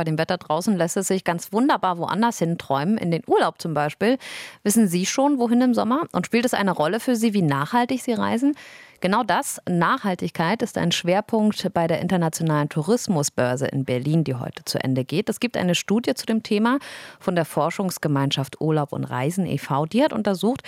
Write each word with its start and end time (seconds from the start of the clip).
Bei 0.00 0.04
dem 0.04 0.16
Wetter 0.16 0.38
draußen 0.38 0.78
lässt 0.78 0.96
es 0.96 1.08
sich 1.08 1.24
ganz 1.24 1.52
wunderbar 1.52 1.98
woanders 1.98 2.38
hin 2.38 2.56
träumen, 2.56 2.96
in 2.96 3.10
den 3.10 3.22
Urlaub 3.26 3.60
zum 3.60 3.74
Beispiel. 3.74 4.16
Wissen 4.62 4.88
Sie 4.88 5.04
schon, 5.04 5.38
wohin 5.38 5.60
im 5.60 5.74
Sommer? 5.74 6.04
Und 6.12 6.24
spielt 6.24 6.46
es 6.46 6.54
eine 6.54 6.70
Rolle 6.70 7.00
für 7.00 7.16
Sie, 7.16 7.34
wie 7.34 7.42
nachhaltig 7.42 8.00
Sie 8.00 8.14
reisen? 8.14 8.56
Genau 9.02 9.22
das, 9.22 9.62
Nachhaltigkeit, 9.66 10.60
ist 10.60 10.76
ein 10.76 10.92
Schwerpunkt 10.92 11.72
bei 11.72 11.86
der 11.86 12.02
Internationalen 12.02 12.68
Tourismusbörse 12.68 13.66
in 13.66 13.86
Berlin, 13.86 14.24
die 14.24 14.34
heute 14.34 14.62
zu 14.66 14.78
Ende 14.78 15.06
geht. 15.06 15.30
Es 15.30 15.40
gibt 15.40 15.56
eine 15.56 15.74
Studie 15.74 16.12
zu 16.12 16.26
dem 16.26 16.42
Thema 16.42 16.78
von 17.18 17.34
der 17.34 17.46
Forschungsgemeinschaft 17.46 18.60
Urlaub 18.60 18.92
und 18.92 19.04
Reisen 19.04 19.46
e.V. 19.46 19.86
Die 19.86 20.02
hat 20.02 20.12
untersucht, 20.12 20.62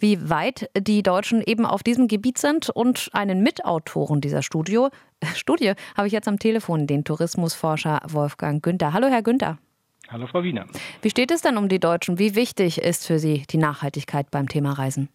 wie 0.00 0.28
weit 0.28 0.68
die 0.76 1.04
Deutschen 1.04 1.42
eben 1.42 1.64
auf 1.64 1.84
diesem 1.84 2.08
Gebiet 2.08 2.38
sind 2.38 2.70
und 2.70 3.08
einen 3.12 3.44
Mitautoren 3.44 4.20
dieser 4.20 4.42
Studie, 4.42 4.88
Studie 5.34 5.74
habe 5.96 6.08
ich 6.08 6.12
jetzt 6.12 6.26
am 6.26 6.40
Telefon, 6.40 6.88
den 6.88 7.04
Tourismusforscher 7.04 8.00
Wolfgang 8.08 8.64
Günther. 8.64 8.94
Hallo, 8.94 9.06
Herr 9.06 9.22
Günther. 9.22 9.58
Hallo, 10.08 10.26
Frau 10.26 10.42
Wiener. 10.42 10.66
Wie 11.02 11.10
steht 11.10 11.30
es 11.30 11.40
denn 11.40 11.56
um 11.56 11.68
die 11.68 11.80
Deutschen? 11.80 12.18
Wie 12.18 12.34
wichtig 12.34 12.78
ist 12.78 13.06
für 13.06 13.20
Sie 13.20 13.44
die 13.48 13.58
Nachhaltigkeit 13.58 14.30
beim 14.32 14.48
Thema 14.48 14.72
Reisen? 14.72 15.08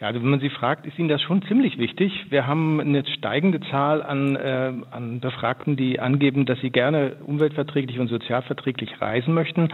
Ja, 0.00 0.06
also 0.06 0.22
wenn 0.22 0.30
man 0.30 0.38
Sie 0.38 0.48
fragt, 0.48 0.86
ist 0.86 0.96
Ihnen 0.96 1.08
das 1.08 1.20
schon 1.22 1.42
ziemlich 1.42 1.76
wichtig. 1.76 2.26
Wir 2.30 2.46
haben 2.46 2.78
eine 2.80 3.04
steigende 3.04 3.58
Zahl 3.62 4.00
an, 4.00 4.36
äh, 4.36 4.72
an 4.92 5.18
Befragten, 5.18 5.74
die 5.74 5.98
angeben, 5.98 6.46
dass 6.46 6.60
sie 6.60 6.70
gerne 6.70 7.16
umweltverträglich 7.26 7.98
und 7.98 8.06
sozialverträglich 8.06 9.00
reisen 9.00 9.34
möchten. 9.34 9.70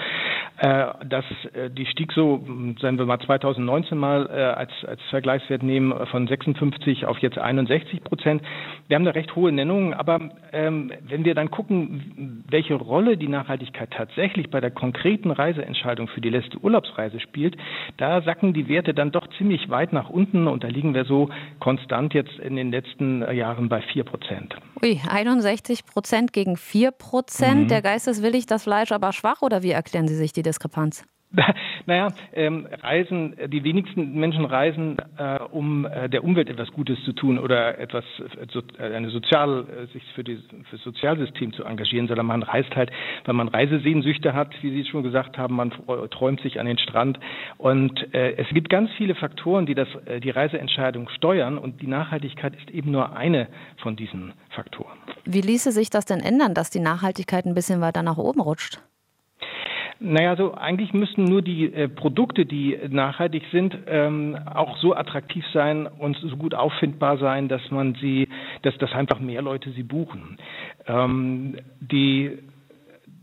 Äh, 0.56 0.86
das, 1.06 1.26
äh, 1.52 1.68
die 1.68 1.84
stieg 1.84 2.10
so, 2.12 2.42
sagen 2.80 2.96
wir 2.96 3.04
mal 3.04 3.20
2019 3.20 3.98
mal 3.98 4.30
äh, 4.32 4.40
als, 4.40 4.70
als 4.86 5.02
Vergleichswert 5.10 5.62
nehmen, 5.62 5.92
von 6.06 6.26
56 6.26 7.04
auf 7.04 7.18
jetzt 7.18 7.36
61 7.36 8.02
Prozent. 8.02 8.40
Wir 8.88 8.94
haben 8.94 9.02
eine 9.02 9.14
recht 9.14 9.36
hohe 9.36 9.52
Nennung, 9.52 9.92
aber 9.92 10.30
ähm, 10.52 10.90
wenn 11.06 11.26
wir 11.26 11.34
dann 11.34 11.50
gucken, 11.50 12.44
welche 12.48 12.76
Rolle 12.76 13.18
die 13.18 13.28
Nachhaltigkeit 13.28 13.90
tatsächlich 13.90 14.48
bei 14.48 14.62
der 14.62 14.70
konkreten 14.70 15.30
Reiseentscheidung 15.30 16.08
für 16.08 16.22
die 16.22 16.30
letzte 16.30 16.56
Urlaubsreise 16.60 17.20
spielt, 17.20 17.58
da 17.98 18.22
sacken 18.22 18.54
die 18.54 18.70
Werte 18.70 18.94
dann 18.94 19.12
doch 19.12 19.26
ziemlich 19.36 19.68
weit 19.68 19.92
nach 19.92 20.13
unten 20.14 20.46
und 20.46 20.64
da 20.64 20.68
liegen 20.68 20.94
wir 20.94 21.04
so 21.04 21.28
konstant 21.60 22.14
jetzt 22.14 22.38
in 22.38 22.56
den 22.56 22.70
letzten 22.70 23.20
Jahren 23.34 23.68
bei 23.68 23.82
4 23.82 24.04
Prozent. 24.04 24.54
Ui, 24.82 25.00
61 25.08 25.84
Prozent 25.84 26.32
gegen 26.32 26.56
4 26.56 26.92
Prozent. 26.92 27.64
Mhm. 27.64 27.68
Der 27.68 27.82
Geist 27.82 28.08
ist 28.08 28.22
willig, 28.22 28.46
das 28.46 28.62
Fleisch 28.64 28.92
aber 28.92 29.12
schwach 29.12 29.42
oder 29.42 29.62
wie 29.62 29.72
erklären 29.72 30.08
Sie 30.08 30.16
sich 30.16 30.32
die 30.32 30.42
Diskrepanz? 30.42 31.04
Naja, 31.86 32.08
ähm, 32.32 32.66
Reisen, 32.82 33.36
die 33.48 33.62
wenigsten 33.62 34.14
Menschen 34.14 34.44
reisen, 34.44 34.96
äh, 35.18 35.38
um 35.50 35.84
äh, 35.84 36.08
der 36.08 36.24
Umwelt 36.24 36.48
etwas 36.48 36.72
Gutes 36.72 37.02
zu 37.04 37.12
tun 37.12 37.38
oder 37.38 37.78
etwas, 37.78 38.04
äh, 38.18 38.46
so, 38.50 38.62
äh, 38.78 38.94
eine 38.94 39.10
sozial, 39.10 39.66
äh, 39.68 39.86
sich 39.92 40.02
für, 40.14 40.24
die, 40.24 40.36
für 40.36 40.76
das 40.76 40.82
Sozialsystem 40.82 41.52
zu 41.52 41.64
engagieren, 41.64 42.08
sondern 42.08 42.26
man 42.26 42.42
reist 42.42 42.74
halt, 42.74 42.90
weil 43.24 43.34
man 43.34 43.48
Reisesehnsüchte 43.48 44.32
hat, 44.32 44.50
wie 44.62 44.70
Sie 44.70 44.88
schon 44.88 45.02
gesagt 45.02 45.36
haben, 45.36 45.56
man 45.56 45.72
träumt 46.10 46.40
sich 46.40 46.58
an 46.58 46.66
den 46.66 46.78
Strand. 46.78 47.18
Und 47.58 48.14
äh, 48.14 48.36
es 48.36 48.48
gibt 48.48 48.70
ganz 48.70 48.90
viele 48.96 49.14
Faktoren, 49.14 49.66
die 49.66 49.74
das, 49.74 49.88
äh, 50.06 50.20
die 50.20 50.30
Reiseentscheidung 50.30 51.08
steuern 51.10 51.58
und 51.58 51.82
die 51.82 51.86
Nachhaltigkeit 51.86 52.54
ist 52.56 52.70
eben 52.70 52.90
nur 52.90 53.16
eine 53.16 53.48
von 53.78 53.96
diesen 53.96 54.32
Faktoren. 54.50 54.96
Wie 55.24 55.40
ließe 55.40 55.72
sich 55.72 55.90
das 55.90 56.04
denn 56.06 56.20
ändern, 56.20 56.54
dass 56.54 56.70
die 56.70 56.80
Nachhaltigkeit 56.80 57.44
ein 57.44 57.54
bisschen 57.54 57.80
weiter 57.80 58.02
nach 58.02 58.18
oben 58.18 58.40
rutscht? 58.40 58.80
Naja, 60.00 60.36
so 60.36 60.54
eigentlich 60.54 60.92
müssten 60.92 61.24
nur 61.24 61.40
die 61.40 61.72
äh, 61.72 61.88
Produkte, 61.88 62.46
die 62.46 62.78
nachhaltig 62.88 63.44
sind, 63.52 63.76
ähm, 63.86 64.36
auch 64.52 64.76
so 64.78 64.94
attraktiv 64.94 65.44
sein 65.52 65.86
und 65.86 66.16
so 66.16 66.36
gut 66.36 66.54
auffindbar 66.54 67.18
sein, 67.18 67.48
dass 67.48 67.70
man 67.70 67.94
sie, 68.00 68.28
dass, 68.62 68.76
dass 68.78 68.92
einfach 68.92 69.20
mehr 69.20 69.42
Leute 69.42 69.70
sie 69.70 69.82
buchen. 69.84 70.38
Ähm, 70.86 71.56
die 71.80 72.38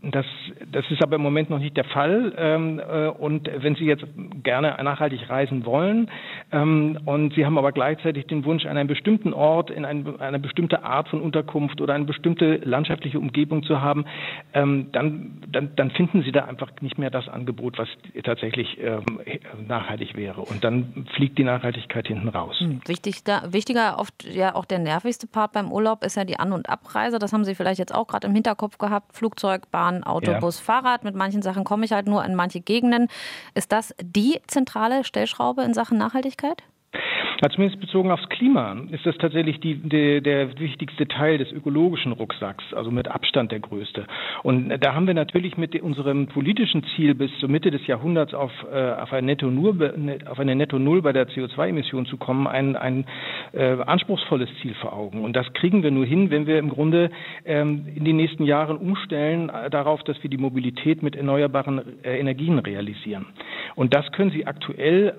das, 0.02 0.26
das 0.70 0.84
ist 0.90 1.02
aber 1.02 1.16
im 1.16 1.22
Moment 1.22 1.50
noch 1.50 1.58
nicht 1.58 1.76
der 1.76 1.84
Fall. 1.84 2.32
Ähm, 2.36 2.80
äh, 2.80 3.08
und 3.08 3.48
wenn 3.54 3.76
Sie 3.76 3.84
jetzt 3.84 4.04
gerne 4.42 4.76
nachhaltig 4.82 5.28
reisen 5.28 5.64
wollen 5.64 6.10
ähm, 6.50 6.98
und 7.04 7.34
Sie 7.34 7.46
haben 7.46 7.56
aber 7.56 7.72
gleichzeitig 7.72 8.26
den 8.26 8.44
Wunsch, 8.44 8.66
an 8.66 8.76
einem 8.76 8.88
bestimmten 8.88 9.32
Ort 9.32 9.70
in 9.70 9.84
ein, 9.84 10.20
eine 10.20 10.38
bestimmte 10.38 10.84
Art 10.84 11.08
von 11.08 11.20
Unterkunft 11.20 11.80
oder 11.80 11.94
eine 11.94 12.04
bestimmte 12.04 12.56
landschaftliche 12.56 13.18
Umgebung 13.18 13.62
zu 13.62 13.80
haben, 13.80 14.04
ähm, 14.54 14.88
dann, 14.92 15.42
dann, 15.48 15.70
dann 15.76 15.90
finden 15.92 16.22
Sie 16.22 16.32
da 16.32 16.46
einfach 16.46 16.70
nicht 16.80 16.98
mehr 16.98 17.10
das 17.10 17.28
Angebot, 17.28 17.78
was 17.78 17.88
tatsächlich 18.24 18.78
nachhaltig 19.66 20.16
wäre. 20.16 20.40
Und 20.40 20.64
dann 20.64 21.06
fliegt 21.14 21.38
die 21.38 21.44
Nachhaltigkeit 21.44 22.06
hinten 22.06 22.28
raus. 22.28 22.56
Hm, 22.58 22.80
wichtig, 22.86 23.24
da, 23.24 23.52
wichtiger, 23.52 23.98
oft 23.98 24.24
ja 24.24 24.54
auch 24.54 24.64
der 24.64 24.78
nervigste 24.78 25.26
Part 25.26 25.52
beim 25.52 25.70
Urlaub 25.70 26.04
ist 26.04 26.16
ja 26.16 26.24
die 26.24 26.38
An- 26.38 26.52
und 26.52 26.68
Abreise. 26.68 27.18
Das 27.18 27.32
haben 27.32 27.44
Sie 27.44 27.54
vielleicht 27.54 27.78
jetzt 27.78 27.94
auch 27.94 28.06
gerade 28.06 28.26
im 28.26 28.34
Hinterkopf 28.34 28.78
gehabt. 28.78 29.16
Flugzeug, 29.16 29.70
Bahn, 29.70 29.91
Bahn, 30.00 30.04
Autobus, 30.04 30.58
ja. 30.58 30.64
Fahrrad. 30.64 31.04
Mit 31.04 31.14
manchen 31.14 31.42
Sachen 31.42 31.64
komme 31.64 31.84
ich 31.84 31.92
halt 31.92 32.06
nur 32.06 32.24
in 32.24 32.34
manche 32.34 32.60
Gegenden. 32.60 33.08
Ist 33.54 33.72
das 33.72 33.94
die 34.00 34.40
zentrale 34.46 35.04
Stellschraube 35.04 35.62
in 35.62 35.74
Sachen 35.74 35.98
Nachhaltigkeit? 35.98 36.62
Ja, 37.42 37.50
zumindest 37.50 37.80
bezogen 37.80 38.12
aufs 38.12 38.28
Klima 38.28 38.76
ist 38.92 39.04
das 39.04 39.16
tatsächlich 39.18 39.58
die, 39.58 39.74
die, 39.74 40.22
der 40.22 40.56
wichtigste 40.60 41.08
Teil 41.08 41.38
des 41.38 41.50
ökologischen 41.50 42.12
Rucksacks, 42.12 42.62
also 42.72 42.92
mit 42.92 43.08
Abstand 43.08 43.50
der 43.50 43.58
größte. 43.58 44.06
Und 44.44 44.68
da 44.68 44.94
haben 44.94 45.08
wir 45.08 45.14
natürlich 45.14 45.56
mit 45.56 45.74
unserem 45.82 46.28
politischen 46.28 46.84
Ziel 46.94 47.16
bis 47.16 47.36
zur 47.40 47.48
Mitte 47.48 47.72
des 47.72 47.84
Jahrhunderts 47.88 48.32
auf, 48.32 48.52
äh, 48.72 48.92
auf, 48.92 49.12
ein 49.12 49.24
Netto 49.24 49.48
-Null, 49.48 50.24
auf 50.28 50.38
eine 50.38 50.54
Netto 50.54 50.78
Null 50.78 51.02
bei 51.02 51.12
der 51.12 51.26
CO2-Emission 51.26 52.06
zu 52.06 52.16
kommen, 52.16 52.46
ein, 52.46 52.76
ein 52.76 53.06
äh, 53.52 53.72
anspruchsvolles 53.72 54.48
Ziel 54.60 54.74
vor 54.74 54.92
Augen. 54.92 55.24
Und 55.24 55.34
das 55.34 55.52
kriegen 55.52 55.82
wir 55.82 55.90
nur 55.90 56.06
hin, 56.06 56.30
wenn 56.30 56.46
wir 56.46 56.60
im 56.60 56.68
Grunde 56.68 57.10
ähm, 57.44 57.86
in 57.92 58.04
den 58.04 58.18
nächsten 58.18 58.44
Jahren 58.44 58.76
umstellen 58.76 59.48
äh, 59.48 59.68
darauf, 59.68 60.04
dass 60.04 60.22
wir 60.22 60.30
die 60.30 60.38
Mobilität 60.38 61.02
mit 61.02 61.16
erneuerbaren 61.16 62.04
äh, 62.04 62.20
Energien 62.20 62.60
realisieren. 62.60 63.26
Und 63.74 63.94
das 63.94 64.12
können 64.12 64.30
Sie 64.30 64.46
aktuell 64.46 65.14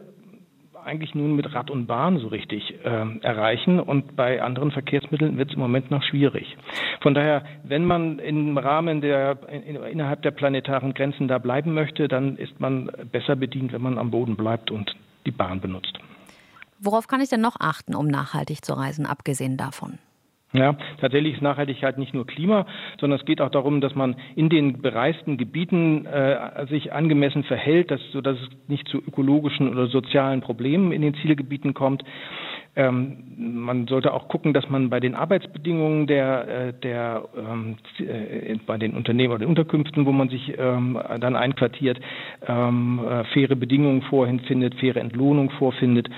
eigentlich 0.85 1.15
nun 1.15 1.35
mit 1.35 1.53
Rad 1.53 1.69
und 1.69 1.87
Bahn 1.87 2.17
so 2.19 2.27
richtig 2.27 2.73
äh, 2.83 3.19
erreichen 3.21 3.79
und 3.79 4.15
bei 4.15 4.41
anderen 4.41 4.71
Verkehrsmitteln 4.71 5.37
wird 5.37 5.49
es 5.49 5.55
im 5.55 5.61
Moment 5.61 5.91
noch 5.91 6.03
schwierig. 6.03 6.57
Von 7.01 7.13
daher, 7.13 7.43
wenn 7.63 7.85
man 7.85 8.19
im 8.19 8.57
Rahmen 8.57 9.01
der 9.01 9.37
in, 9.49 9.75
innerhalb 9.75 10.21
der 10.21 10.31
planetaren 10.31 10.93
Grenzen 10.93 11.27
da 11.27 11.37
bleiben 11.37 11.73
möchte, 11.73 12.07
dann 12.07 12.37
ist 12.37 12.59
man 12.59 12.91
besser 13.11 13.35
bedient, 13.35 13.73
wenn 13.73 13.81
man 13.81 13.97
am 13.97 14.11
Boden 14.11 14.35
bleibt 14.35 14.71
und 14.71 14.95
die 15.25 15.31
Bahn 15.31 15.61
benutzt. 15.61 15.97
Worauf 16.79 17.07
kann 17.07 17.21
ich 17.21 17.29
denn 17.29 17.41
noch 17.41 17.55
achten, 17.59 17.95
um 17.95 18.07
nachhaltig 18.07 18.65
zu 18.65 18.73
reisen, 18.73 19.05
abgesehen 19.05 19.57
davon? 19.57 19.99
Ja, 20.55 20.75
tatsächlich 21.01 21.33
ist 21.33 21.41
Nachhaltigkeit 21.41 21.97
nicht 21.97 22.13
nur 22.13 22.27
Klima, 22.27 22.67
sondern 22.99 23.19
es 23.19 23.25
geht 23.25 23.41
auch 23.41 23.49
darum, 23.49 23.81
dass 23.81 23.95
man 23.95 24.15
in 24.35 24.49
den 24.49 24.83
bereisten 24.83 25.37
Gebieten 25.37 26.05
äh, 26.05 26.67
sich 26.67 26.93
angemessen 26.93 27.43
verhält, 27.43 27.89
dass, 27.89 27.99
sodass 28.11 28.37
es 28.39 28.49
nicht 28.67 28.87
zu 28.87 28.99
ökologischen 28.99 29.67
oder 29.67 29.87
sozialen 29.87 30.41
Problemen 30.41 30.91
in 30.91 31.01
den 31.01 31.15
Zielgebieten 31.15 31.73
kommt. 31.73 32.03
Ähm, 32.75 33.17
man 33.37 33.87
sollte 33.87 34.13
auch 34.13 34.27
gucken, 34.27 34.53
dass 34.53 34.67
man 34.67 34.89
bei 34.89 34.99
den 34.99 35.13
Arbeitsbedingungen 35.13 36.07
der, 36.07 36.47
äh, 36.47 36.73
der 36.73 37.23
ähm, 37.37 37.77
äh, 37.99 38.55
bei 38.65 38.77
den 38.77 38.95
Unternehmen 38.95 39.33
oder 39.33 39.45
den 39.45 39.49
Unterkünften, 39.49 40.05
wo 40.07 40.11
man 40.11 40.29
sich 40.29 40.53
ähm, 40.57 40.99
dann 41.19 41.35
einquartiert, 41.35 41.99
ähm, 42.47 42.99
äh, 43.07 43.23
faire 43.25 43.55
Bedingungen 43.55 44.01
vorhin 44.03 44.39
findet, 44.41 44.75
faire 44.75 44.97
Entlohnung 44.97 45.51
vorfindet. 45.51 46.09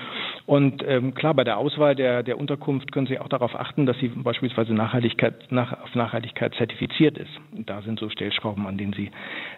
Und 0.46 0.84
ähm, 0.86 1.14
klar, 1.14 1.34
bei 1.34 1.42
der 1.42 1.58
Auswahl 1.58 1.96
der, 1.96 2.22
der 2.22 2.38
Unterkunft 2.38 2.92
können 2.92 3.08
Sie 3.08 3.18
auch 3.18 3.28
darauf 3.28 3.54
achten, 3.54 3.84
dass 3.84 3.98
sie 3.98 4.08
beispielsweise 4.08 4.72
Nachhaltigkeit, 4.72 5.50
nach, 5.50 5.72
auf 5.82 5.94
Nachhaltigkeit 5.94 6.54
zertifiziert 6.54 7.18
ist. 7.18 7.30
Und 7.52 7.68
da 7.68 7.82
sind 7.82 7.98
so 7.98 8.08
Stellschrauben, 8.08 8.66
an 8.66 8.78
denen 8.78 8.92
Sie 8.92 9.10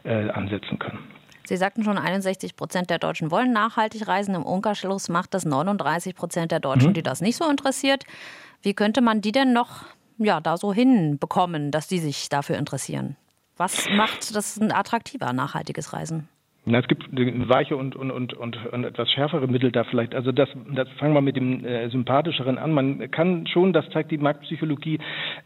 äh, 0.04 0.30
ansetzen 0.30 0.78
können. 0.78 0.98
Sie 1.46 1.56
sagten 1.56 1.84
schon, 1.84 1.98
61 1.98 2.56
Prozent 2.56 2.90
der 2.90 2.98
Deutschen 2.98 3.30
wollen 3.30 3.52
nachhaltig 3.52 4.08
reisen. 4.08 4.34
Im 4.34 4.44
Umkehrschluss 4.44 5.08
macht 5.08 5.34
das 5.34 5.44
39 5.44 6.14
Prozent 6.14 6.52
der 6.52 6.60
Deutschen, 6.60 6.90
mhm. 6.90 6.94
die 6.94 7.02
das 7.02 7.20
nicht 7.20 7.36
so 7.36 7.48
interessiert. 7.48 8.04
Wie 8.62 8.74
könnte 8.74 9.00
man 9.02 9.20
die 9.20 9.32
denn 9.32 9.52
noch 9.52 9.84
ja, 10.18 10.40
da 10.40 10.56
so 10.56 10.72
hinbekommen, 10.72 11.70
dass 11.70 11.86
die 11.86 11.98
sich 11.98 12.28
dafür 12.28 12.56
interessieren? 12.56 13.16
Was 13.56 13.88
macht 13.90 14.34
das 14.34 14.58
ein 14.58 14.72
attraktiver, 14.72 15.32
nachhaltiges 15.32 15.92
Reisen? 15.92 16.28
Na, 16.70 16.80
es 16.80 16.86
gibt 16.86 17.06
weiche 17.10 17.76
und, 17.76 17.96
und, 17.96 18.10
und, 18.10 18.34
und, 18.34 18.66
und 18.66 18.84
etwas 18.84 19.10
schärfere 19.10 19.48
Mittel 19.48 19.72
da 19.72 19.84
vielleicht. 19.84 20.14
Also 20.14 20.32
das, 20.32 20.50
das 20.74 20.86
fangen 20.98 21.14
wir 21.14 21.22
mit 21.22 21.34
dem 21.34 21.64
äh, 21.64 21.88
sympathischeren 21.88 22.58
an. 22.58 22.72
Man 22.72 23.10
kann 23.10 23.46
schon, 23.46 23.72
das 23.72 23.88
zeigt 23.88 24.10
die 24.10 24.18
Marktpsychologie, 24.18 24.98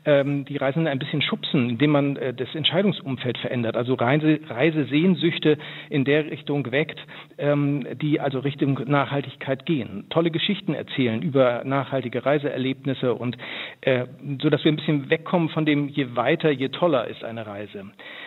ähm, 0.05 0.45
die 0.45 0.57
Reisenden 0.57 0.89
ein 0.89 0.99
bisschen 0.99 1.23
schubsen, 1.23 1.71
indem 1.71 1.91
man 1.93 2.17
äh, 2.17 2.35
das 2.35 2.53
Entscheidungsumfeld 2.57 3.39
verändert. 3.39 3.77
Also 3.77 3.95
Reise, 3.95 4.41
Reisesehnsüchte 4.49 5.59
in 5.91 6.05
der 6.05 6.29
Richtung 6.29 6.73
weckt, 6.73 6.99
ähm, 7.39 7.87
die 8.01 8.19
also 8.19 8.41
Richtung 8.41 8.81
Nachhaltigkeit 8.87 9.65
gehen. 9.65 10.07
Tolle 10.11 10.33
Geschichten 10.33 10.75
erzählen 10.75 11.23
über 11.23 11.63
nachhaltige 11.65 12.27
Reiseerlebnisse 12.27 13.15
und 13.15 13.37
äh, 13.83 14.07
so, 14.41 14.51
dass 14.51 14.65
wir 14.65 14.73
ein 14.73 14.77
bisschen 14.77 15.09
wegkommen 15.09 15.51
von 15.51 15.67
dem, 15.67 15.89
je 15.89 16.17
weiter, 16.17 16.51
je 16.51 16.71
toller 16.71 17.07
ist 17.07 17.23
eine 17.23 17.47
Reise. 17.47 17.85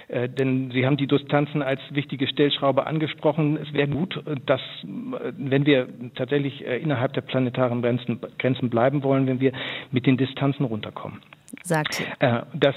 Äh, 0.08 0.30
denn 0.30 0.72
Sie 0.72 0.86
haben 0.86 0.96
die 0.96 1.08
Distanzen 1.08 1.62
als 1.62 1.82
wichtige 1.92 2.28
Stellschraube 2.28 2.85
angesprochen. 2.86 3.58
Es 3.58 3.74
wäre 3.74 3.88
gut, 3.88 4.22
dass, 4.46 4.62
wenn 4.84 5.66
wir 5.66 5.88
tatsächlich 6.16 6.66
äh, 6.66 6.78
innerhalb 6.78 7.14
der 7.14 7.22
planetaren 7.22 7.82
Grenzen, 7.82 8.20
Grenzen 8.40 8.70
bleiben 8.70 9.04
wollen, 9.04 9.28
wenn 9.28 9.40
wir 9.40 9.52
mit 9.92 10.06
den 10.06 10.18
Distanzen 10.18 10.66
runterkommen. 10.66 11.22
Sagt. 11.64 12.02
Äh, 12.20 12.42
das 12.54 12.76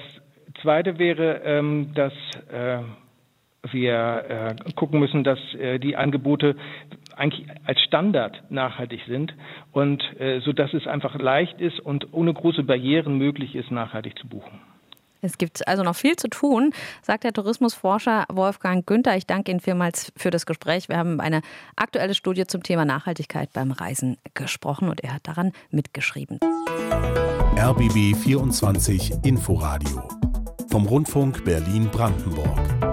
Zweite 0.62 0.99
wäre, 0.99 1.43
ähm, 1.44 1.93
dass 1.94 2.12
äh, 2.52 2.78
wir 3.70 4.55
gucken 4.76 5.00
müssen, 5.00 5.25
dass 5.25 5.38
die 5.82 5.96
Angebote 5.96 6.54
eigentlich 7.16 7.44
als 7.64 7.81
Standard 7.82 8.44
nachhaltig 8.50 9.00
sind 9.08 9.34
und 9.72 10.02
so 10.44 10.52
dass 10.52 10.72
es 10.72 10.87
einfach 10.87 11.19
leicht 11.19 11.61
ist 11.61 11.81
und 11.81 12.12
ohne 12.12 12.32
große 12.32 12.62
Barrieren 12.62 13.19
möglich 13.19 13.56
ist, 13.56 13.72
nachhaltig 13.72 14.16
zu 14.16 14.28
buchen. 14.28 14.61
Es 15.20 15.38
gibt 15.38 15.66
also 15.66 15.82
noch 15.82 15.96
viel 15.96 16.16
zu 16.16 16.28
tun, 16.28 16.72
sagt 17.02 17.24
der 17.24 17.32
Tourismusforscher 17.32 18.24
Wolfgang 18.30 18.86
Günther. 18.86 19.16
Ich 19.16 19.26
danke 19.26 19.50
Ihnen 19.50 19.60
vielmals 19.60 20.12
für 20.16 20.30
das 20.30 20.46
Gespräch. 20.46 20.88
Wir 20.88 20.96
haben 20.96 21.20
eine 21.20 21.42
aktuelle 21.76 22.14
Studie 22.14 22.46
zum 22.46 22.62
Thema 22.62 22.84
Nachhaltigkeit 22.84 23.52
beim 23.52 23.72
Reisen 23.72 24.16
gesprochen 24.34 24.88
und 24.88 25.02
er 25.02 25.14
hat 25.14 25.26
daran 25.26 25.52
mitgeschrieben. 25.70 26.38
RBB 27.56 28.16
24 28.16 29.24
Inforadio 29.24 30.08
vom 30.70 30.86
Rundfunk 30.86 31.44
Berlin-Brandenburg. 31.44 32.88